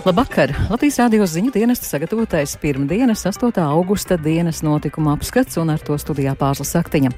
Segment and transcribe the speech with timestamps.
[0.00, 0.48] Labvakar!
[0.70, 3.50] Latvijas rādio ziņu dienesta sagatavotais pirmdienas, 8.
[3.60, 7.10] augusta dienas notikuma apskats un ar to studijā pārslas saktiņa.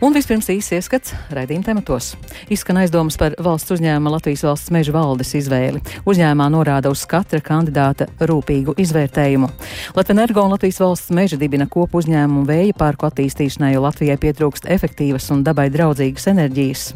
[0.00, 2.14] Un vispirms īsi ieskats raidījuma tematos.
[2.48, 5.84] Izskan aizdomas par valsts uzņēmuma Latvijas valsts meža valdes izvēli.
[6.08, 9.52] Uzņēmumā norāda uz katra kandidāta rūpīgu izvērtējumu.
[9.92, 14.72] Latvijas energo un Latvijas valsts meža dibina kopu uzņēmumu vēja parku attīstīšanai, jo Latvijai pietrūkst
[14.72, 16.92] efektīvas un dabai draudzīgas enerģijas.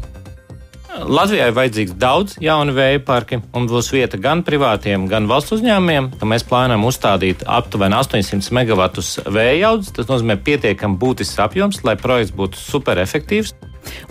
[0.97, 6.09] Latvijai vajadzīgs daudz jaunu vēja parki, un būs vieta gan privātiem, gan valsts uzņēmumiem.
[6.25, 9.93] Mēs plānojam uzstādīt aptuveni 800 megawatus vēja audzes.
[9.93, 13.53] Tas nozīmē pietiekami būtisks apjoms, lai projekts būtu superefektīvs.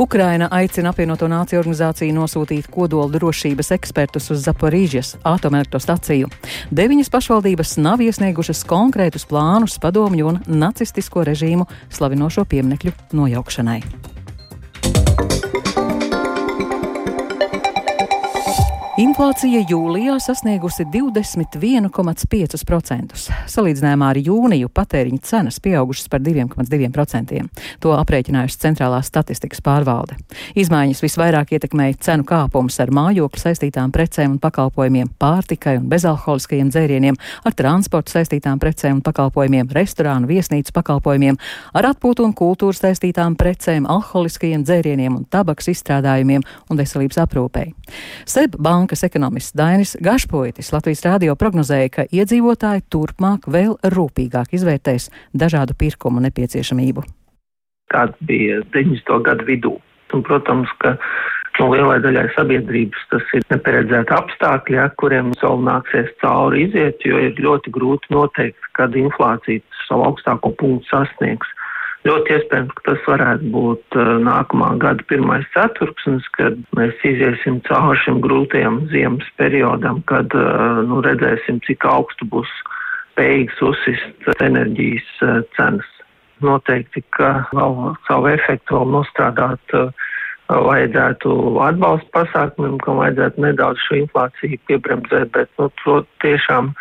[0.01, 6.31] Ukraina aicina apvienoto nāciju organizāciju nosūtīt kodola drošības ekspertus uz Zaporīžas atomelektrostaciju.
[6.71, 13.81] Deviņas pašvaldības nav iesniegušas konkrētus plānus padomju un nacistisko režīmu slavinošo pieminekļu nojaukšanai.
[18.97, 23.19] Inflācija jūlijā sasniegusi 21,5%.
[23.53, 27.45] Salīdzinājumā ar jūniju patēriņa cenas pieaugušas par 2,2%.
[27.85, 30.17] To aprēķinājusi Centrālā statistikas pārvalde.
[30.57, 37.21] Izmaiņas visvairāk ietekmēja cenu kāpumus ar mājokļu saistītām precēm un pakalpojumiem, pārtikai un bezalkoholiskajiem dzērieniem,
[37.45, 41.37] ar transportu saistītām precēm un pakalpojumiem, restorānu, viesnīcu pakalpojumiem,
[41.77, 46.41] ar atpūtu un kultūru saistītām precēm, alkoholiskajiem dzērieniem un tabaks izstrādājumiem
[46.73, 47.77] un veselības aprūpei.
[48.25, 55.75] Seb bankas ekonomists Dainis Gašpoitis Latvijas rādio prognozēja, ka iedzīvotāji turpmāk vēl rūpīgāk izvērtēs dažādu
[55.75, 57.03] pirkumu nepieciešamību.
[57.91, 59.11] Kāds bija 90.
[59.27, 59.73] gadu vidū?
[60.15, 60.95] Un, protams, ka
[61.59, 67.19] nu, lielai daļai sabiedrības tas ir neparedzēti apstākļi, ja, kuriem vēl nāksies cauri iziet, jo
[67.19, 71.51] ir ļoti grūti noteikt, kad inflācija savu augstāko punktu sasniegs.
[72.07, 77.99] Ļoti iespējams, ka tas varētu būt uh, nākamā gada pirmais ceturksnis, kad mēs iziesim cauri
[78.05, 82.53] šim grūtajam ziemas periodam, kad uh, nu, redzēsim, cik augstu būs
[83.15, 85.89] spējīgs uzsist enerģijas uh, cenas.
[86.45, 89.77] Noteikti, ka vēl savu efektu vēl nostrādāt
[90.47, 91.31] vajadzētu
[91.65, 96.75] atbalsta pasākumiem, kam vajadzētu nedaudz šo inflāciju piebremzēt, bet nu, to tiešām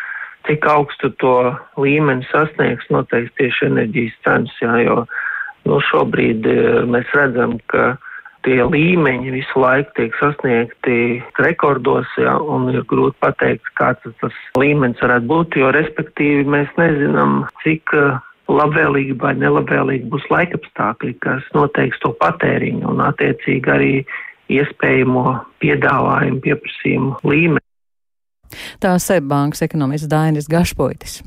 [0.46, 1.36] cik augstu to
[1.80, 4.98] līmeni sasniegs noteikti tieši enerģijas cenas, jā, jo
[5.66, 6.58] nu, šobrīd e,
[6.90, 7.96] mēs redzam, ka
[8.46, 10.98] tie līmeņi visu laiku tiek sasniegti
[11.42, 17.42] rekordos, jā, un ir grūti pateikt, kāds tas līmenis varētu būt, jo respektīvi mēs nezinām,
[17.64, 18.06] cik e,
[18.46, 23.92] labvēlīgi vai nelabvēlīgi būs laikapstākļi, kas noteiks to patēriņu un attiecīgi arī
[24.54, 25.26] iespējamo
[25.62, 27.65] piedāvājumu pieprasījumu līmeni.
[28.82, 31.22] Tā Seibankas ekonomists Dainis Gašpoitis.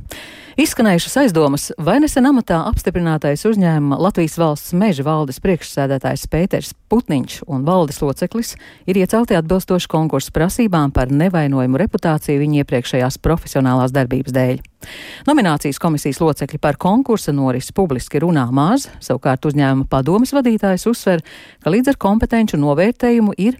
[0.60, 7.64] Izskanējušas aizdomas, vai nesen amatā apstiprinātais uzņēmuma Latvijas valsts meža valdes priekšsēdētājs Pēters Putniņš un
[7.64, 14.60] valdes loceklis ir iecelti atbilstoši konkursu prasībām par nevainojumu reputāciju viņa iepriekšējās profesionālās darbības dēļ.
[15.32, 21.24] Nominācijas komisijas locekļi par konkursa norisi publiski runā maz, savukārt uzņēmuma padomas vadītājs uzsver,
[21.64, 23.56] ka līdz ar kompetenču novērtējumu ir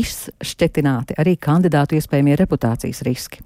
[0.00, 3.44] izšķetināti arī kandidātu iespējamie reputācijas riski.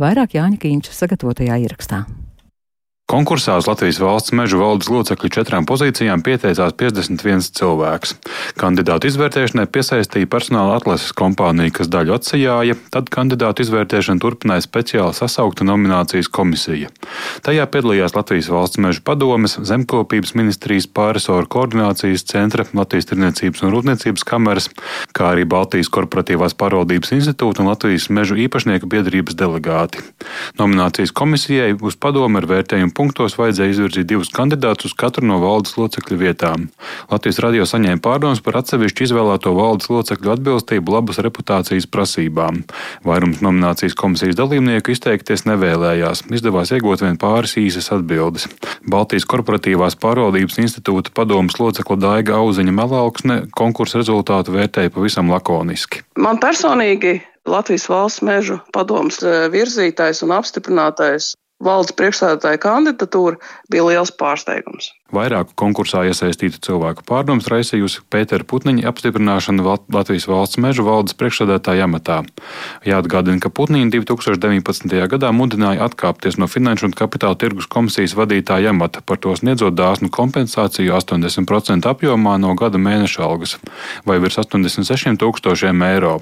[0.00, 2.04] Vairāk Jāņa Kīņša sagatavotajā ierakstā.
[3.06, 8.16] Konkursā uz Latvijas valsts meža valdes locekļu četrām pozīcijām pieteicās 51 cilvēks.
[8.58, 15.62] Kandidātu izvērtēšanai piesaistīja personāla atlases kompānija, kas daļu atsajāja, tad kandidātu izvērtēšanu turpināja speciāli sasaukta
[15.68, 16.90] nominācijas komisija.
[17.46, 24.26] Tajā piedalījās Latvijas valsts meža padomes, zemkopības ministrijas pārisoru koordinācijas centra, Latvijas tirniecības un rūpniecības
[24.26, 24.66] kameras,
[25.14, 30.02] kā arī Baltijas korporatīvās pārvaldības institūta un Latvijas mežu īpašnieku biedrības delegāti.
[30.58, 35.76] Nominācijas komisijai uz padomu ar vērtējumu punktos vajadzēja izvirzīt divus kandidātus uz katru no valdes
[35.76, 36.66] locekļu vietām.
[37.10, 42.62] Latvijas radio saņēma pārdomas par atsevišķu izvēlēto valdes locekļu atbilstību labas reputācijas prasībām.
[43.06, 48.48] Vairums nominācijas komisijas dalībnieku izteikties nevēlējās, izdevās iegūt vien pāris īsas atbildes.
[48.88, 56.06] Baltijas korporatīvās pārvaldības institūta padomas locekla Daiga Auziņa Melauksne konkursa rezultātu vērtēja pavisam lakoniski.
[56.16, 61.34] Man personīgi Latvijas valsts mežu padomas eh, virzītais un apstiprinātais
[61.64, 63.40] valdes priekšstādātāja kandidatūra
[63.72, 64.90] bija liels pārsteigums.
[65.14, 69.62] Vairāku konkursā iesaistītu cilvēku pārdomas raisījusi Pētera Putniņa apstiprināšana
[69.94, 72.16] Latvijas valsts meža valdes priekšsēdētāja amatā.
[72.82, 74.96] Jāatgādina, ka Putniņa 2019.
[75.12, 80.10] gadā mudināja atkāpties no Finanšu un Kapitāla tirgus komisijas vadītāja amata, par to sniedzot dāsnu
[80.10, 83.54] kompensāciju 80% apjomā no gada mēneša algas
[84.10, 86.16] vai virs 86 tūkstošiem eiro.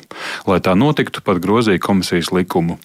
[0.45, 2.77] Lai tā notiktu, pat grozīja komisijas likumu.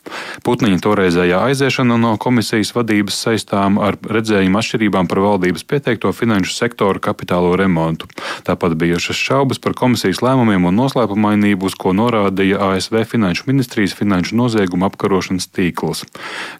[0.47, 6.53] Putniņa toreizējā aiziešana no komisijas vadības saistām ar redzējumu atšķirībām par valdības pieteikumu ieteikto finanšu
[6.53, 8.05] sektora kapitālo remontu.
[8.45, 14.37] Tāpat bijušas šaubas par komisijas lēmumiem un noslēpumainību, uz ko norādīja ASV Finanšu ministrijas finanšu
[14.37, 16.05] noziegumu apkarošanas tīkls.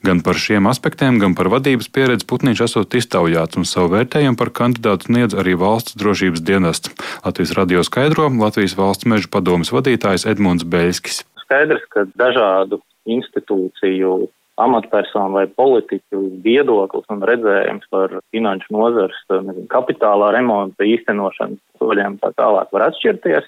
[0.02, 4.50] Gan par šiem aspektiem, gan par vadības pieredzi Putniņš esot iztaujāts un savu vērtējumu par
[4.50, 6.90] kandidātu sniedz arī valsts drošības dienests.
[7.22, 11.22] Latvijas radio skaidro Latvijas valsts meža padomas vadītājs Edmunds Beļskis.
[11.46, 14.30] Skaidrs, ka dažādu institūciju
[14.64, 22.34] amatpersonu vai politiķu viedoklis un redzējums par finanšu nozars nezinu, kapitālā remonta īstenošanas soļiem tā
[22.38, 23.48] tālāk var atšķirties.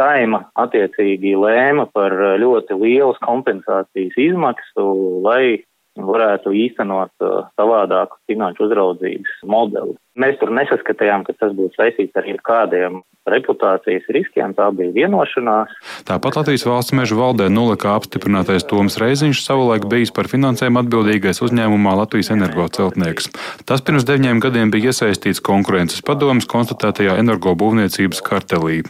[0.00, 4.86] Saima attiecīgi lēma par ļoti lielas kompensācijas izmaksu,
[5.26, 5.60] lai
[6.00, 7.12] varētu īstenot
[7.58, 9.98] savādāku finanšu uzraudzības modeli.
[10.20, 13.00] Mēs tur nesaskatījām, ka tas būtu saistīts ar kādiem
[13.30, 14.54] reputācijas riskiem.
[14.56, 15.72] Tā bija vienošanās.
[16.08, 21.94] Tāpat Latvijas valsts meža valdē nulikā apstiprinātais Toms Reiziņš savulaik bijis par finansēm atbildīgais uzņēmumā
[22.02, 23.30] Latvijas energoceltnieks.
[23.68, 28.80] Tas pirms deviņiem gadiem bija iesaistīts konkurences padomas konstatētajā energobūvniecības kartelī.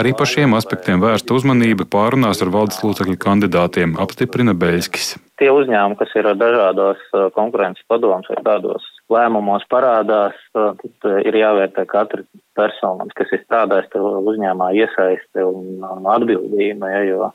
[0.00, 5.16] Arī par šiem aspektiem vērsta uzmanība pārunās ar valdes locekļu kandidātiem, apstiprina Beļskis.
[5.38, 11.84] Tie uzņēmumi, kas ir dažādos uh, konkurences padomus vai tādos lēmumos parādās, tad ir jāvērtē
[11.88, 12.24] katra
[12.58, 17.30] persona, kas ir strādājis uzņēmumā, iesaiste un atbildība, ja,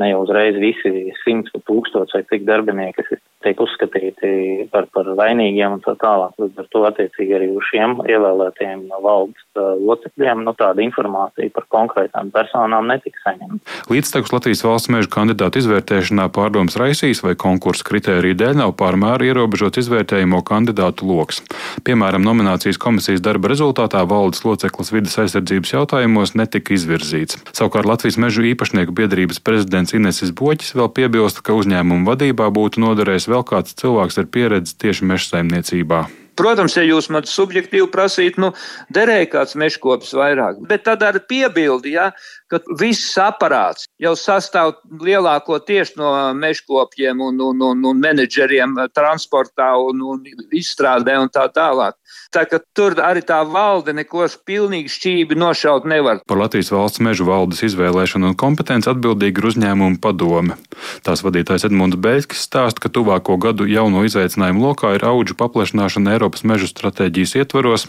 [0.00, 5.08] ne jau uzreiz visi simts vai tūkstoši vai cik darbinieki, kas tiek uzskatīti par, par
[5.18, 6.34] vainīgiem un tā tālāk.
[6.40, 12.30] Līdz ar to attiecīgi arī uz šiem ievēlētiem valdes locekļiem nu, tāda informācija par konkrētām
[12.34, 13.60] personām netika saņemta.
[13.92, 19.80] Līdztekus Latvijas valsts meža kandidātu izvērtēšanā pārdomas raisīs vai konkursu kritēriju dēļ nav pārmēr ierobežots
[19.84, 21.42] izvērtējumu kandidātu lokus.
[21.86, 27.40] Piemēram, nominācijas komisijas darba rezultātā valdes loceklis vidas aizsardzības jautājumos netika izvirzīts.
[27.56, 33.25] Savukārt Latvijas mežu īpašnieku biedrības prezidents Inesis Boķis vēl piebilst, ka uzņēmuma vadībā būtu noderējis
[33.30, 36.06] vēl kāds cilvēks ar pieredzi tieši meža saimniecībā.
[36.36, 38.52] Protams, ja jūs man subjektīvi prasītu, nu,
[38.92, 42.10] derēja kāds meškopis vairāk, bet tad ar piebildi, ja,
[42.50, 50.02] ka viss aparāts jau sastāv lielākoties no meškopiem un, un, un, un menedžeriem transportā un,
[50.14, 50.22] un
[50.54, 51.96] izstrādē un tā tālāk.
[52.34, 56.20] Tā ka tur arī tā valde neko pilnīgi šķīvi nošaut nevar.
[56.28, 60.58] Par Latvijas valsts mežu valdes izvēlēšanu un kompetenci atbildīgi ir uzņēmuma padome.
[61.06, 66.42] Tās vadītājs Edmunds Beļskis stāsta, ka tuvāko gadu jauno izaicinājumu lokā ir augu paplašināšana Eiropas
[66.42, 67.84] mežu stratēģijas ietvaros,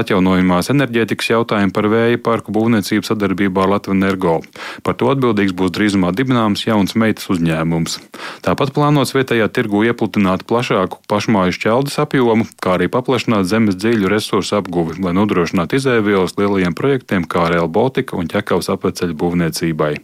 [0.00, 4.36] atjaunojumās enerģētikas jautājumi par vēja parku būvniecību sadarbībā ar Latviju Energo.
[4.80, 7.98] Par to atbildīgs būs drīzumā dibināms jauns meitas uzņēmums.
[8.46, 14.56] Tāpat plānots vietējā tirgu iepludināt plašāku pašmāju šķeldes apjomu, kā arī paplašināt zemes dziļu resursu
[14.62, 19.98] apguvi, lai nodrošinātu izēvielas lielajiem projektiem kā Rail Baltica un ķekavas apveceļu būvniecībai.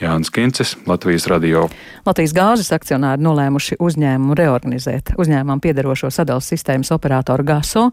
[0.00, 1.68] Jānis Kincis, Latvijas radio.
[2.04, 5.14] Latvijas gāzes akcionāri nolēmuši uzņēmumu reorganizēt.
[5.20, 7.84] Uzņēmumam piederošo sadalījuma sistēmas operatoru GASO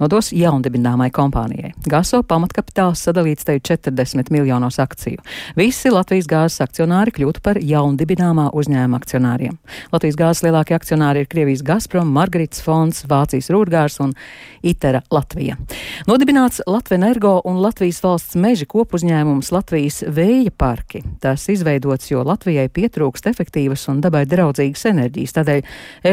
[0.00, 1.72] nodos jaundibināmai kompānijai.
[1.90, 5.20] GASO pamatkapitāls sadalīts te 40 miljonos akciju.
[5.58, 9.58] Visi Latvijas gāzes akcionāri kļūtu par jaundibināmā uzņēmuma akcionāriem.
[9.92, 14.16] Latvijas gāzes lielākie akcionāri ir Krievijas Gazprom, Margarits fonds, Vācijas Rūrgārs un
[14.66, 15.58] Itera Latvija.
[16.08, 21.02] Nodibināts Latvijas energo un Latvijas valsts meža kopuzņēmums Latvijas vēja parki.
[21.22, 25.62] Tas izveidots, jo Latvijai pietrūkst efektīvas un dabai draudzīgas enerģijas, tādēļ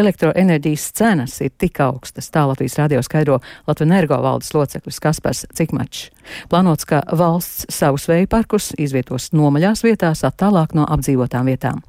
[0.02, 2.32] elektroenerģijas cenas ir tik augstas.
[2.34, 6.17] Tā Latvijas radio skaidro Latvijas energo valdes loceklis Kaspars Cikmačs.
[6.52, 11.82] Plānots, ka valsts savus vēja parkus izvietos nomaļās vietās, attālāk no apdzīvotām vietām.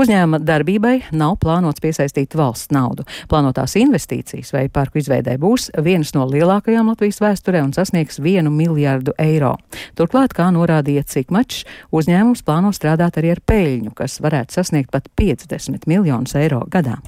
[0.00, 3.06] Uzņēmuma darbībai nav plānots piesaistīt valsts naudu.
[3.30, 9.16] Plānotās investīcijas vēja parku izveidē būs vienas no lielākajām Latvijas vēsturē un sasniegs vienu miljardu
[9.22, 9.56] eiro.
[9.98, 15.88] Turklāt, kā norādīja Cikmačs, uzņēmums plāno strādāt arī ar peļņu, kas varētu sasniegt pat 50
[15.90, 17.00] miljonus eiro gadā.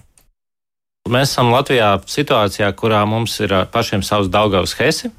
[1.04, 5.10] Mēs esam Latvijā situācijā, kurā mums ir pašiem savs Daugavas Hesi.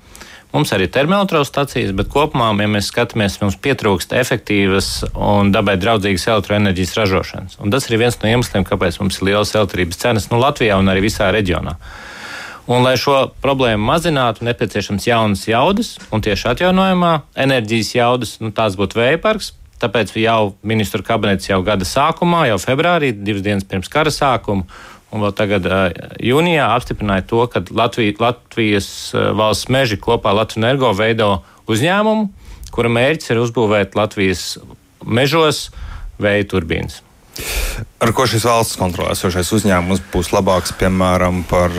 [0.55, 6.29] Mums arī ir termoelektrostacijas, bet kopumā, ja mēs skatāmies, mums pietrūkst efektīvas un dabai draudzīgas
[6.31, 7.57] elektroenerģijas ražošanas.
[7.59, 10.87] Un tas ir viens no iemesliem, kāpēc mums ir lielas elektrības cenas nu, Latvijā un
[10.93, 11.75] arī visā reģionā.
[12.71, 17.11] Un, lai šo problēmu mazinātu, nepieciešams jaunas jaudas, un tieši atjaunojamā
[17.45, 19.51] enerģijas jaudas, nu, tās būtu vēja parks.
[19.81, 24.63] Tāpēc jau ministru kabinets jau gada sākumā, jau februārī, divas dienas pirms kara sākuma,
[25.11, 25.67] un vēl tagad
[26.23, 31.31] jūnijā apstiprināja to, ka Latvija, Latvijas valsts meži kopā Latvijas energo veido
[31.71, 32.29] uzņēmumu,
[32.75, 34.55] kura mērķis ir uzbūvēt Latvijas
[35.03, 35.67] mežos
[36.21, 37.01] vēja turbīnas.
[37.99, 41.73] Ar ko šis valsts kontrolējošais uzņēmums būs labāks, piemēram, par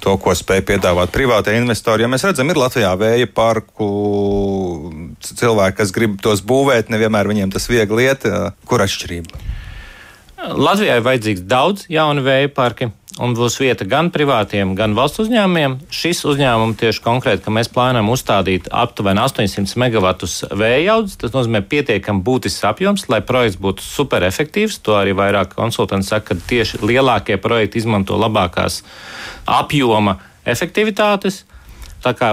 [0.00, 2.04] to, ko spēj piedāvāt privātie investori?
[2.04, 3.88] Jo mēs redzam, ir Latvijā vēja parku
[5.26, 8.26] cilvēki, kas grib tos būvēt, nevienmēr viņiem tas viegli iet.
[8.28, 9.50] Uh, kur atšķirība?
[10.42, 15.76] Latvijai ir vajadzīgs daudz jaunu vēja parku un būs vieta gan privātiem, gan valsts uzņēmumiem.
[15.92, 21.18] Šis uzņēmums tieši konkrēti, ka mēs plānojam uzstādīt aptuveni 800 megavatus vēja audzes.
[21.20, 24.80] Tas nozīmē pietiekami būtisks apjoms, lai projekts būtu superefektīvs.
[24.86, 28.80] To arī vairāk konsultanti saka, ka tieši lielākie projekti izmanto labākās
[29.46, 31.44] apjoma efektivitātes.
[32.02, 32.32] Tā kā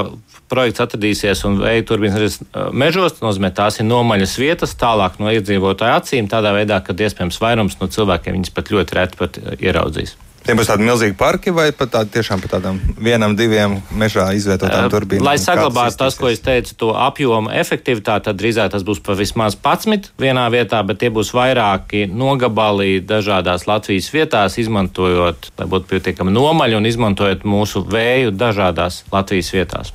[0.50, 2.40] projekts atradīsies un vēja turbīnas
[2.74, 7.38] mežos, tas nozīmē, tās ir nomaļas vietas tālāk no iedzīvotāju acīm, tādā veidā, ka iespējams
[7.44, 10.16] vairums no cilvēkiem viņas pat ļoti reti pat ieraudzīs.
[10.46, 14.88] Tie būs tādi milzīgi parki vai pat tādi tiešām par tādām vienam, diviem mežā izvietotām
[14.92, 15.26] turbīnām?
[15.28, 19.58] Lai saglabātu tas, ko es teicu, to apjomu efektivitāti, tad drīzāk tas būs pa vismaz
[19.60, 26.34] 11 vienā vietā, bet tie būs vairāki nogabali dažādās Latvijas vietās, izmantojot, lai būtu pietiekami
[26.34, 29.94] nomaļi un izmantojot mūsu vēju dažādās Latvijas vietās.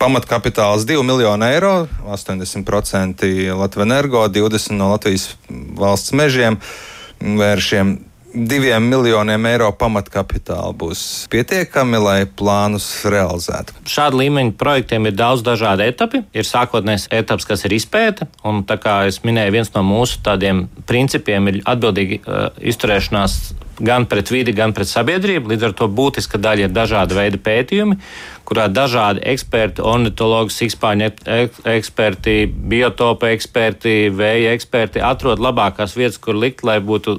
[0.00, 1.74] Pamatkapitāls 2 miljoni eiro,
[2.06, 3.26] 80%
[3.58, 6.60] Latvijas energo, 20% no Latvijas valsts mežiem
[7.20, 7.98] vēršiem
[8.34, 13.74] diviem miljoniem eiro pamatkapitāla būs pietiekami, lai plānus realizētu.
[13.88, 16.22] Šāda līmeņa projektiem ir daudz dažādu etapu.
[16.36, 20.66] Ir sākotnējs etaps, kas ir izpēta, un tā kā es minēju, viens no mūsu tādiem
[20.88, 23.40] principiem ir atbildīga uh, izturēšanās
[23.80, 25.50] gan pret vidi, gan pret sabiedrību.
[25.50, 27.96] Līdz ar to būtiska daļa ir dažāda veida pētījumi,
[28.48, 31.10] kurā dažādi eksperti, ornitologi, sikspāņu
[31.72, 37.18] eksperti, biotopa eksperti, vēja eksperti atrod labākās vietas, kur likt, lai būtu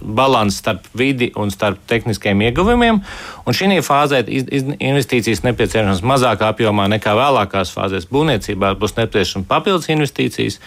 [0.00, 3.00] līdzsvars starp vidi un starp tehniskiem ieguvumiem.
[3.46, 8.08] Un šī fāzē investīcijas nepieciešamas mazākā apjomā nekā vēlākās fāzēs.
[8.10, 10.60] Būvniecībā būs nepieciešamas papildus investīcijas.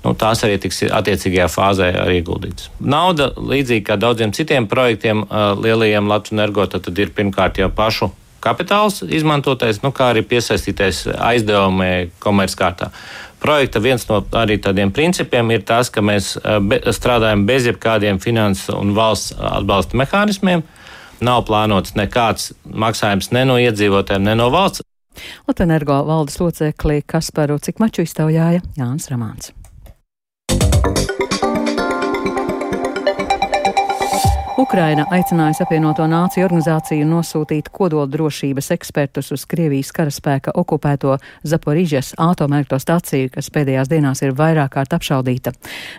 [0.00, 2.70] Nu, tās arī tiks attiecīgajā fāzē ieguldītas.
[2.80, 5.26] Nauda, līdzīgi kā daudziem citiem projektiem,
[5.60, 8.08] lielajiem Latvijas energo, tad ir pirmkārt jau pašu
[8.42, 12.90] kapitāls izmantotais, nu, kā arī piesaistītais aizdevumi komerckārtā
[13.40, 18.20] projekta viens no arī tādiem principiem ir tas, ka mēs eh, be, strādājam bez jebkādiem
[18.22, 20.64] finanses un valsts atbalsta mehānismiem.
[21.24, 24.84] Nav plānots nekāds maksājums ne no iedzīvotājiem, ne no valsts.
[25.48, 29.52] Latvijas energo valdes locekli Kasparu Cikmaču iztaujāja Jānis Ramāns.
[34.70, 43.50] Ukraina aicinājusi apvienoto nāciju organizāciju nosūtīt kodoldrošības ekspertus uz Krievijas karaspēka okupēto Zaporīžas atomelektrostaciju, kas
[43.50, 45.50] pēdējās dienās ir vairāk kārt apšaudīta.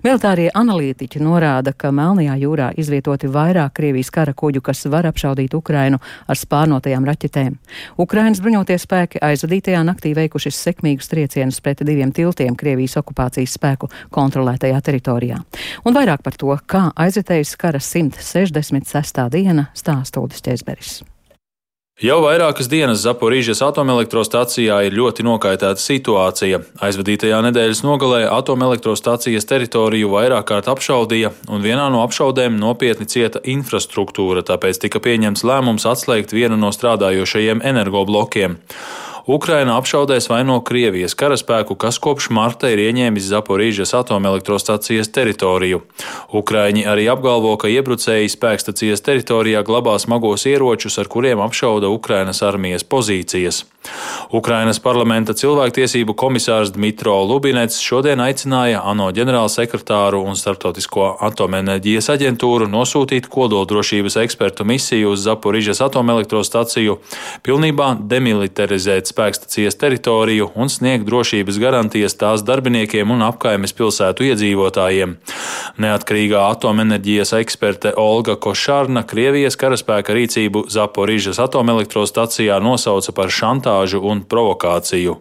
[0.06, 6.00] Militārie analītiķi norāda, ka Melnajā jūrā izvietoti vairāk Krievijas kara kuģu, kas var apšaudīt Ukrainu
[6.32, 7.60] ar spārnotajām raķetēm.
[8.00, 14.80] Ukrainas bruņotie spēki aizvadītajā naktī veikuši sekmīgus triecienus pret diviem tiltiem Krievijas okupācijas spēku kontrolētajā
[14.80, 15.44] teritorijā.
[15.84, 18.61] Un vairāk par to, kā aizritējusi kara 160.
[18.62, 19.26] 66.
[19.34, 21.02] diena stāsta Uldis Čezberis.
[22.02, 26.58] Jau vairākas dienas Zaporīžas atomelektrostacijā ir ļoti nokaitēta situācija.
[26.82, 34.42] Aizvadītajā nedēļas nogalē atomelektrostacijas teritoriju vairāk kārt apšaudīja, un vienā no apšaudēm nopietni cieta infrastruktūra,
[34.48, 38.58] tāpēc tika pieņemts lēmums atslēgt vienu no strādājošajiem energoblokiem.
[39.28, 45.84] Ukraina apšaudēs vaino Krievijas karaspēku, kas kopš marta ir ieņēmis Zaporīžas atomelektrostacijas teritoriju.
[46.34, 52.88] Ukraiņi arī apgalvo, ka iebrucēji spēkstacijas teritorijā glabā smagos ieročus, ar kuriem apšauda Ukrainas armijas
[52.88, 53.66] pozīcijas.
[54.32, 63.28] Ukrainas parlamenta cilvēktiesību komisārs Dmitro Lubinets šodien aicināja ANO ģenerālsekretāru un Startautisko atomenerģijas aģentūru nosūtīt
[63.32, 67.00] kodoldrošības ekspertu misiju uz Zaporižas atomelektrostaciju,
[67.44, 75.18] pilnībā demilitarizēt spēkstacijas teritoriju un sniegt drošības garantijas tās darbiniekiem un apkaimes pilsētu iedzīvotājiem.
[75.82, 85.18] Neatkarīgā atomenerģijas eksperte Olga Košārna Krievijas karaspēka rīcību Zaporižas atomelektrostacijā nosauca par šantāžu un provokāciju.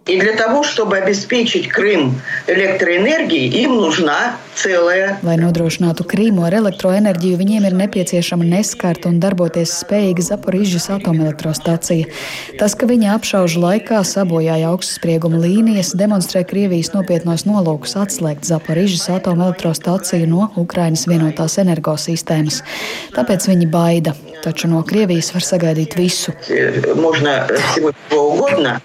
[5.26, 12.10] Lai nodrošinātu Krīmu ar elektroenerģiju, viņiem ir nepieciešama neskarta un darboties spējīga Zaporižas atomelektrostacija.
[12.60, 20.29] Tas, ka viņa apšaužu laikā sabojāja augstsprieguma līnijas, demonstrē Krievijas nopietnos nolūkus atslēgt Zaporižas atomelektrostaciju
[20.31, 22.61] no Ukrainas vienotās energosistēmas.
[23.15, 26.33] Tāpēc viņi baida, taču no Krievijas var sagaidīt visu.
[26.95, 28.81] Можно всего угодно,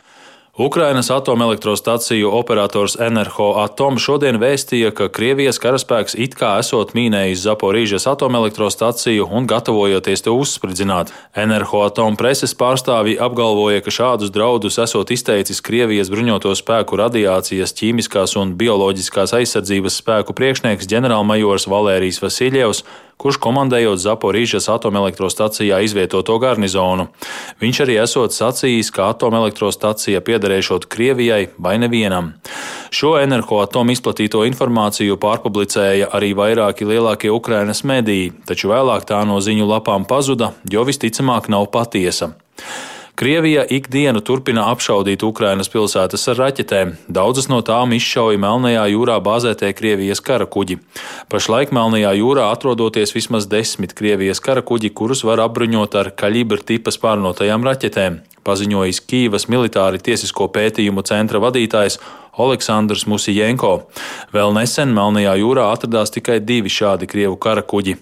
[0.58, 8.08] Ukrainas atomelektrostaciju operators Enerho Atom šodien vēstīja, ka Krievijas karaspēks it kā esot mīnējis Zaporīžas
[8.08, 11.12] atomelektrostaciju un gatavojoties to uzspridzināt.
[11.36, 18.38] Enerho Atom preses pārstāvji apgalvoja, ka šādus draudus esot izteicis Krievijas bruņoto spēku radiācijas, ķīmiskās
[18.40, 22.86] un bioloģiskās aizsardzības spēku priekšnieks ģenerālmajors Valērijas Vasiljevs,
[23.22, 27.08] kurš komandējot Zaporīžas atomelektrostacijā izvietoto garnizonu.
[27.62, 32.34] Viņš arī esot sacījis, ka atomelektrostacija piederēšot Krievijai vai nevienam.
[32.96, 39.68] Šo energoatomu izplatīto informāciju pārpublicēja arī vairāki lielākie Ukrainas mediji, taču vēlāk tā no ziņu
[39.70, 42.34] lapām pazuda, jo visticamāk nav patiesa.
[43.16, 46.90] Krievija ikdienu turpina apšaudīt Ukrainas pilsētas ar raķetēm.
[47.08, 50.82] Daudzas no tām izšauja Melnajā jūrā bāzētie Krievijas kara kuģi.
[51.32, 56.92] Pašlaik Melnajā jūrā atrodoties vismaz desmit Krievijas kara kuģi, kurus var apbruņot ar kalibra tipa
[56.92, 62.02] spārnotajām raķetēm, paziņojis Kīvas militāri tiesisko pētījumu centra vadītājs
[62.38, 63.86] Aleksandrs Musijenko.
[64.36, 67.96] Vēl nesen Melnajā jūrā atradās tikai divi šādi Krievu kara kuģi.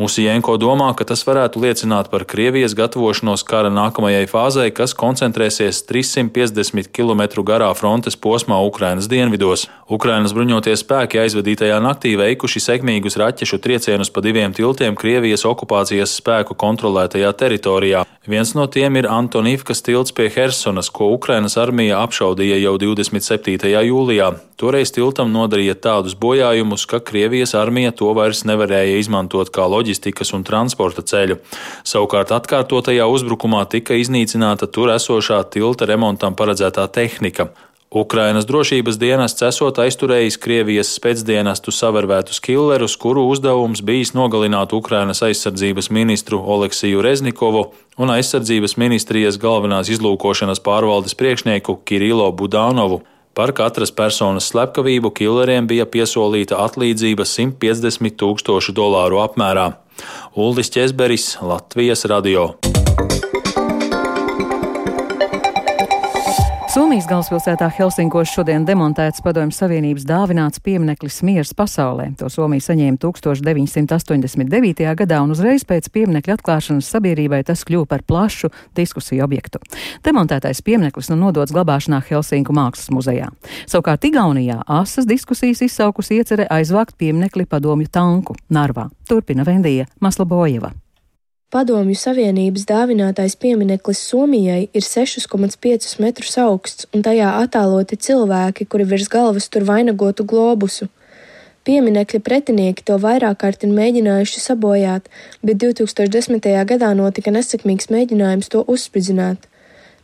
[0.00, 6.90] Musijenko domā, ka tas varētu liecināt par Krievijas gatavošanos kara nākamajai fāzei, kas koncentrēsies 350
[6.90, 9.68] km garā frontes posmā Ukrainas dienvidos.
[9.86, 16.58] Ukrainas bruņoties spēki aizvadītajā naktī veikuši sekmīgus raķešu triecienus pa diviem tiltiem Krievijas okupācijas spēku
[16.58, 18.02] kontrolētajā teritorijā.
[18.26, 23.75] Viens no tiem ir Antonīvkas tilts pie Hersonas, ko Ukrainas armija apšaudīja jau 27.
[23.84, 24.30] Jūlijā.
[24.56, 30.46] Toreiz tiltam nodarīja tādus bojājumus, ka Krievijas armija to vairs nevarēja izmantot kā loģistikas un
[30.48, 31.36] transporta ceļu.
[31.84, 37.50] Savukārt atkārtotajā uzbrukumā tika iznīcināta tur esošā tilta remontam paredzētā tehnika.
[37.90, 45.88] Ukrainas drošības dienests esot aizturējis Krievijas spēcdienestu savervētus killerus, kuru uzdevums bijis nogalināt Ukrainas aizsardzības
[45.94, 53.04] ministru Oleksiju Reznikovu un aizsardzības ministrijas galvenās izlūkošanas pārvaldes priekšnieku Kirilo Budānovu.
[53.36, 59.66] Par katras personas slepkavību killeriem bija piesolīta atlīdzība 150 tūkstošu dolāru apmērā.
[60.46, 62.54] Uldis Česberis, Latvijas radio.
[66.76, 72.10] Somijas galvaspilsētā Helsinkos šodien demontēts Padomju Savienības dāvināts piemineklis miers pasaulē.
[72.20, 74.84] To Somija saņēma 1989.
[75.00, 79.64] gadā un uzreiz pēc pieminekļa atklāšanas sabiedrībai tas kļuva par plašu diskusiju objektu.
[80.04, 83.32] Demontētais piemineklis nu nodots glabāšanā Helsinku mākslas muzejā.
[83.64, 88.90] Savukārt Igaunijā asas diskusijas izsaukusi iecerē aizvākt pieminekli padomju tanku Narvā.
[89.08, 90.76] Turpina Vendija Maslabojeva.
[91.56, 99.06] Padomju Savienības dāvinātais piemineklis Somijai ir 6,5 metrus augsts, un tajā attēloti cilvēki, kuri virs
[99.08, 100.90] galvas tur vainagotu globusu.
[101.64, 105.08] Pieminekļa pretinieki to vairāk kārt ir mēģinājuši sabojāt,
[105.40, 106.44] bet 2010.
[106.72, 109.48] gadā notika nesekmīgs mēģinājums to uzspridzināt.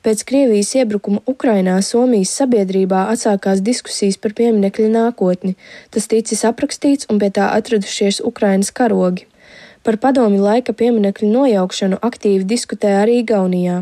[0.00, 5.52] Pēc Krievijas iebrukuma Ukrainā Somijas sabiedrībā atsākās diskusijas par pieminekļa nākotni.
[5.92, 9.28] Tas ticis aprakstīts un pie tā atradušies Ukrainas karogi.
[9.82, 13.80] Par padomju laika pieminekļu nojaukšanu aktīvi diskutē arī Igaunijā.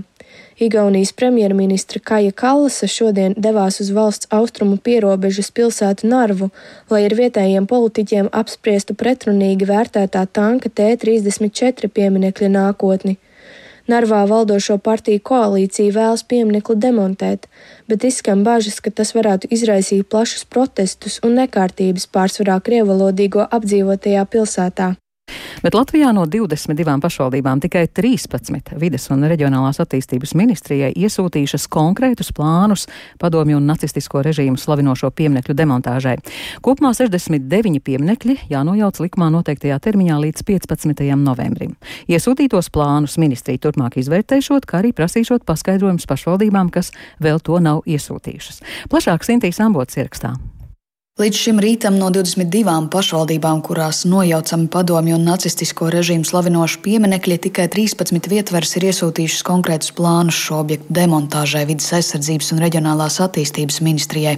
[0.60, 6.50] Igaunijas premjerministra Kaja Kallasa šodien devās uz valsts austrumu pierobežas pilsētu Narvu,
[6.92, 13.16] lai ar vietējiem politiķiem apspriestu pretrunīgi vērtētā tanka T-34 pieminekļa nākotni.
[13.88, 17.48] Narvā valdošo partiju koalīcija vēlas pieminekli demontēt,
[17.88, 24.94] bet izskan bažas, ka tas varētu izraisīt plašus protestus un nekārtības pārsvarā krievalodīgo apdzīvotajā pilsētā.
[25.64, 32.86] Bet Latvijā no 22 pašvaldībām tikai 13 vides un reģionālās attīstības ministrijai iesūtījušas konkrētus plānus
[33.20, 36.16] padomju un nacistisko režīmu slavinošo pieminekļu demontāžai.
[36.64, 41.04] Kopumā 69 pieminekļi jānojauc likumā noteiktajā termiņā līdz 15.
[41.20, 41.74] novembrim.
[42.10, 48.64] Iesūtītos plānus ministrija turpmāk izvērtēšot, kā arī prasīšot paskaidrojumus pašvaldībām, kas vēl to nav iesūtījušas.
[48.92, 50.34] Plašāk Sintīs Ambots ierakstā.
[51.18, 57.66] Līdz šim rītam no 22 pašvaldībām, kurās nojaucami padomju un nacistisko režīmu slavinoši pieminekļi, tikai
[57.72, 64.36] 13 vietvers ir iesūtījušas konkrētus plānus šo objektu demontāžai vidas aizsardzības un reģionālās attīstības ministrijai.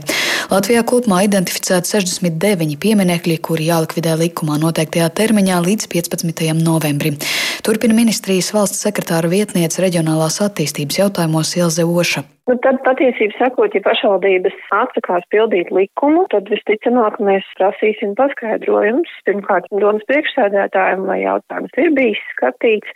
[0.48, 6.46] Latvijā kopumā identificēti 69 pieminekļi, kuri jālikvidē likumā noteiktajā termiņā līdz 15.
[6.64, 7.20] novembrim.
[7.62, 12.24] Turpina ministrijas valsts sekretāra vietniece reģionālās attīstības jautājumos Ilze Oša.
[12.50, 19.12] Nu, tad patiesībā sakot, ja pašvaldības atsakās pildīt likumu, tad visticamāk mēs prasīsim paskaidrojumus.
[19.28, 22.90] Pirmkārt, domas priekšsēdētājiem, vai jautājums ir bijis skatīts.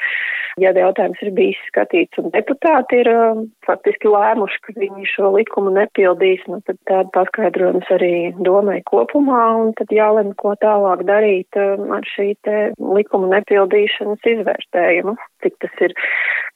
[0.58, 5.70] Ja jautājums ir bijis skatīts un deputāti ir um, faktiski lēmuši, ka viņi šo likumu
[5.76, 11.92] nepildīs, nu, tad tāda paskaidrojums arī domai kopumā, un tad jālem, ko tālāk darīt um,
[11.94, 15.14] ar šī te likuma nepildīšanas izvērtējumu.
[15.44, 15.94] Cik tas ir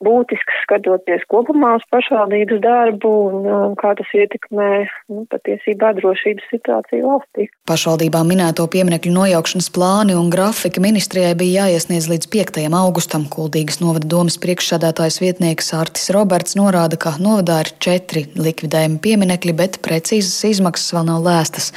[0.03, 4.69] būtisks skatoties kopumā uz pašvaldības darbu un um, kā tas ietekmē
[5.13, 7.47] nu, patiesībā drošības situāciju valstī.
[7.71, 12.61] Pašvaldībām minēto pieminekļu nojaukšanas plāni un grafika ministrijai bija jāiesniedz līdz 5.
[12.81, 13.27] augustam.
[13.31, 19.81] Kuldīgas novada domas priekšsādātājs vietnieks Artis Roberts norāda, ka novadā ir četri likvidējumi pieminekļi, bet
[19.85, 21.71] precīzas izmaksas vēl nav lēstas.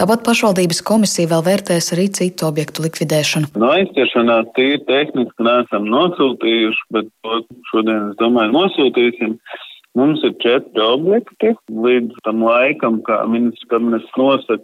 [0.00, 3.52] Tāpat pašvaldības komisija vēl vērtēs arī citu objektu likvidēšanu.
[3.58, 7.40] No aizķeršanā tīri tehniski neesam nosūtījuši, bet to
[7.72, 9.38] šodien, es domāju, nosūtīsim.
[9.98, 11.54] Mums ir četri objekti.
[11.86, 14.62] Līdz tam laikam, kā ministrs kabinets nosaka,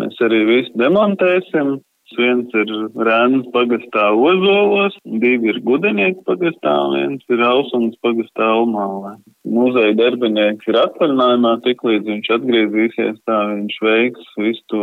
[0.00, 1.78] mēs arī visu demontēsim.
[2.16, 9.16] Viens ir Rēnas pagastā Ozolos, divi ir Gudenieki pagastā, viens ir Ausumas pagastā Almālē.
[9.48, 14.82] Muzeja darbinieks ir atvaļinājumā, tik līdz viņš atgriezīsies, tā viņš veiks visu to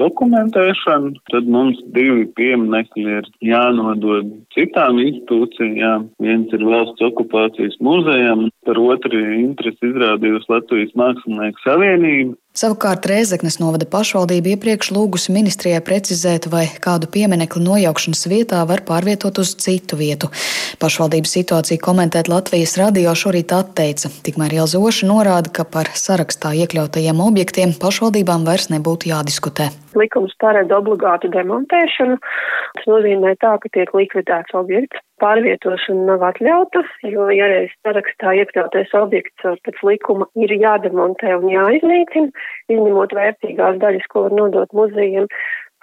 [0.00, 1.16] dokumentēšanu.
[1.32, 6.10] Tad mums divi pieminekļi ir jānodod citām institūcijām.
[6.22, 12.36] Viens ir valsts okupācijas muzejam, par otru interesi izrādījusi Latvijas Mākslinieku savienība.
[12.56, 19.36] Savukārt Rēzeknes novada pašvaldība iepriekš lūgusi ministrijai precizēt, vai kādu pieminekli nojaukšanas vietā var pārvietot
[19.42, 20.30] uz citu vietu.
[20.80, 27.76] Pašvaldības situāciju komentēt Latvijas radio šorīt atteica, tikmēr Jelzoša norāda, ka par sarakstā iekļautajiem objektiem
[27.76, 29.68] pašvaldībām vairs nebūtu jādiskutē.
[30.00, 32.16] Likums paredz obligātu demontēšanu.
[32.80, 35.04] Tas nozīmē tā, ka tiek likvidēts objekts.
[35.22, 42.32] Pārvietošana nav atļauta, jo, ja reiz sarakstā iekļautais objekts pēc likuma ir jādemontē un jāiznīcina,
[42.68, 45.30] izņemot vērtīgās daļas, ko var nodot muzejiem,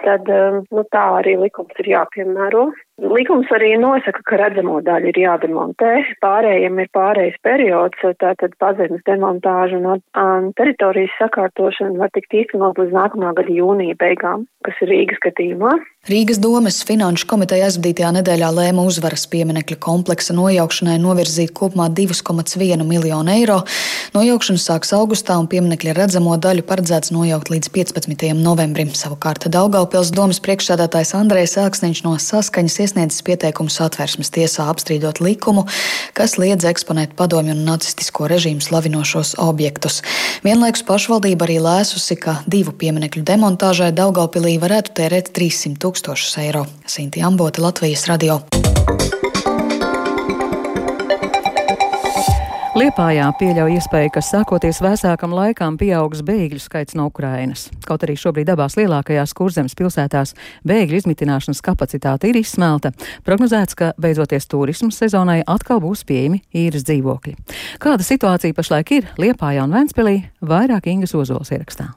[0.04, 2.66] tad nu, tā arī likums ir jāpiemēro.
[3.14, 5.94] Likums arī nosaka, ka redzamo daļu ir jādemontē.
[6.24, 12.94] Pārējiem ir pārējais periods, tātad pazemes demontāža un um, teritorijas sakārtošana var tikt īstenot līdz
[13.00, 15.78] nākamā gada jūnija beigām, kas ir Rīgas skatījumā.
[16.04, 23.32] Rīgas domes finanšu komiteja aizvadītajā nedēļā lēma uzvaras pieminekļa kompleksa nojaukšanai novirzīt kopumā 2,1 miljonu
[23.32, 23.62] eiro.
[24.12, 28.26] Nojaukšana sāks augustā un pieminekļa redzamo daļu paredzēts nojaukt līdz 15.
[28.36, 28.92] novembrim.
[28.92, 35.64] Savukārt Daugaupils domas priekšsēdētājs Andrejs Elksniņš no saskaņas iesniedzis pieteikumu satversmes tiesā apstrīdot likumu,
[36.20, 40.02] kas liedz eksponēt padomju un nacistisko režīmu slavinošos objektus.
[40.44, 46.66] Vienlaikus pašvaldība arī lēsusi, ka divu pieminekļu demontāžai Daugaupilī varētu tērēt 300 tūkstošus eiro.
[46.90, 48.42] Sinti Ambota, Latvijas radio.
[52.74, 57.68] Liepājā pieļauj iespēju, ka sākoties vēsākam laikam pieaugs bēgļu skaits no Ukrainas.
[57.86, 60.34] Kaut arī šobrīd abās lielākajās kurzemes pilsētās
[60.66, 62.90] bēgļu izmitināšanas kapacitāte ir izsmelta,
[63.30, 67.38] prognozēts, ka beidzoties turismu sezonai atkal būs pieejami īres dzīvokļi.
[67.78, 71.94] Kāda situācija pašlaik ir Liepājā un Ventspilī, vairāk Ingas Ozols ierakstā.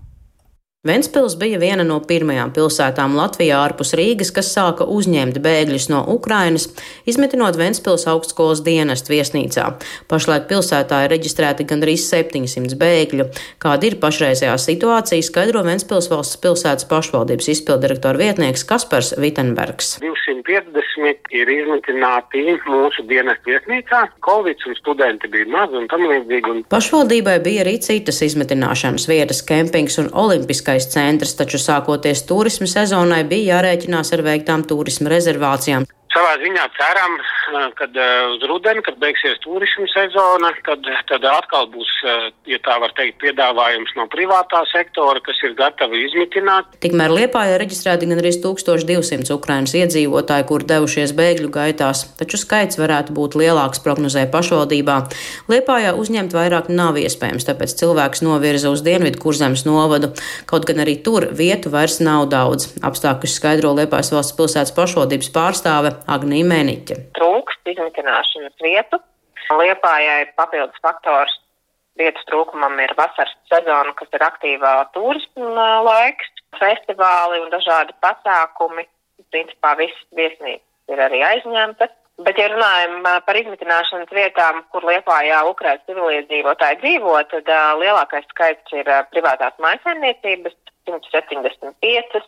[0.86, 6.68] Ventspils bija viena no pirmajām pilsētām Latvijā ārpus Rīgas, kas sāka uzņemt bēgļus no Ukrainas,
[7.10, 9.64] izmetinot Ventspils augstskolas dienestu viesnīcā.
[10.06, 13.26] Pašlaik pilsētā ir reģistrēti gandrīz 700 bēgļu.
[13.62, 19.96] Kāda ir pašreizējā situācija, skaidro Ventspils valsts pilsētas pašvaldības izpildirektora vietnieks Kaspars Vitenbergs.
[20.04, 24.04] 250 ir izmitināti mūsu dienestu viesnīcā.
[24.22, 26.52] Covid un studenti bija maz un tam līdzīgi.
[26.52, 26.62] Un...
[26.70, 33.24] Pašvaldībai bija arī citas izmitināšanas vietas, kempings un olimpiskais turistiskais centrs, taču sākoties turismu sezonai
[33.24, 35.86] bija jārēķinās ar veiktām turismu rezervācijām.
[36.16, 37.14] Savā ziņā ceram,
[37.76, 37.96] kad
[38.32, 41.90] uz rudeni, kad beigsies turismu sezona, tad, tad atkal būs,
[42.48, 46.78] ja tā var teikt, piedāvājums no privātā sektora, kas ir gatavi izmitināt.
[46.80, 53.12] Tikmēr Liepājā reģistrēti gan arī 1200 Ukrainas iedzīvotāji, kur devušies bēgļu gaitās, taču skaits varētu
[53.16, 54.96] būt lielāks prognozē pašvaldībā.
[55.52, 60.14] Liepājā uzņemt vairāk nav iespējams, tāpēc cilvēks novirza uz dienvidu kurzemes novadu,
[60.48, 62.72] kaut gan arī tur vietu vairs nav daudz.
[62.80, 66.96] Apstākļus skaidro Liepājas valsts pilsētas pašvaldības pārstāve Agnija Mēniķa.
[67.18, 69.00] Trūkst izmitināšanas vietu.
[69.50, 71.34] Liepājai papildus faktors
[71.98, 78.86] vietas trūkumam ir vasaras sezona, kas ir aktīvā turisma laiks, festivāli un dažādi pasākumi.
[79.32, 81.94] Principā viss viesnīcas ir arī aizņemtas.
[82.24, 88.72] Bet, ja runājam par izmitināšanas vietām, kur Liepājā Ukrainas civiliedzīvotāji dzīvo, tad uh, lielākais skaits
[88.72, 90.54] ir uh, privātās mājsaimniecības,
[90.88, 92.22] 175,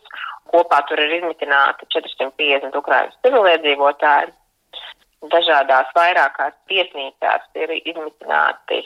[0.49, 4.31] Kopā tur ir izmitināti 450 Ukrainas civiliedzīvotāji.
[5.33, 8.85] Dažādās vairākās viesnīcās ir izmitināti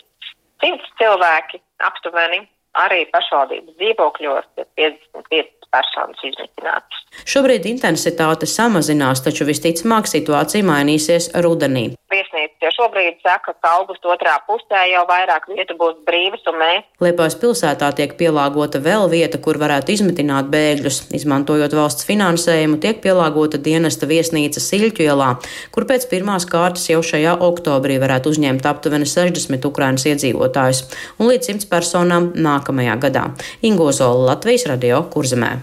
[0.63, 2.41] simts cilvēki aptuveni.
[2.73, 7.02] Arī pašvaldības dzīvokļos ir 55 personas izmitinātas.
[7.30, 11.92] Šobrīd intensitāte samazinās, taču visticamāk situācija mainīsies rudenī.
[12.14, 16.86] Viesnīca šobrīd saka, ka augusta otrā pusē jau vairāk vietu būs brīvas, un mēs.
[17.02, 21.00] Liepājas pilsētā tiek pielāgota vēl vieta, kur varētu izmitināt bēgļus.
[21.18, 25.32] Izmantojot valsts finansējumu, tiek pielāgota dienesta viesnīca Siļķu ielā,
[25.74, 30.86] kur pēc pirmās kārtas jau šajā oktobrī varētu uzņemt aptuveni 60 Ukrainas iedzīvotājus
[31.18, 33.30] un līdz 100 personām nākamajā gadā.
[33.66, 35.62] Ingozola Latvijas radio kurzemē.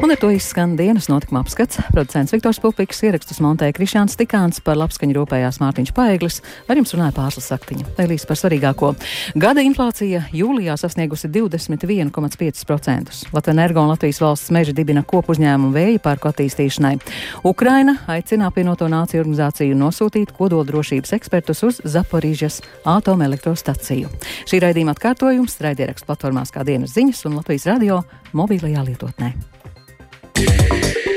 [0.00, 1.76] Un ar to izskan dienas notikuma apskats.
[1.92, 6.38] Producents Viktors Pupiks ierakstus montēja Krišāns Tikāns par labskaņu rūpējās Mārtiņš Paeglis,
[6.72, 7.84] ar jums runāja Pārslas Saktiņa.
[7.98, 8.94] Vēlīs par svarīgāko.
[9.44, 13.12] Gada inflācija jūlijā sasniegusi 21,5%.
[13.36, 16.94] Latvijas energo un Latvijas valsts meža dibina kopu uzņēmumu vēja parku attīstīšanai.
[17.44, 24.08] Ukraina aicina apvienoto nāciju organizāciju nosūtīt kodoldrošības ekspertus uz Zaporīžas atomelektrostaciju.
[24.48, 28.00] Šī raidījuma atkārtojums raidierakstu platformās kā dienas ziņas un Latvijas radio
[28.32, 29.34] mobilajā lietotnē.
[30.36, 31.09] yeah.